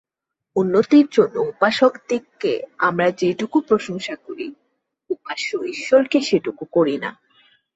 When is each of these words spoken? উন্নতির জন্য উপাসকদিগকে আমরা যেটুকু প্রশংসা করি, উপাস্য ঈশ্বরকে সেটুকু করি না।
উন্নতির 0.55 1.07
জন্য 1.11 1.35
উপাসকদিগকে 1.49 2.53
আমরা 2.77 3.07
যেটুকু 3.11 3.57
প্রশংসা 3.61 4.15
করি, 4.25 4.47
উপাস্য 5.09 5.49
ঈশ্বরকে 5.65 6.19
সেটুকু 6.21 6.63
করি 6.71 6.95
না। 6.97 7.11